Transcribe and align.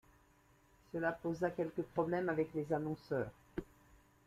Cela 0.91 1.11
posa 1.11 1.51
quelques 1.51 1.83
problèmes 1.85 2.27
avec 2.29 2.51
les 2.55 2.73
annonceurs. 2.73 3.29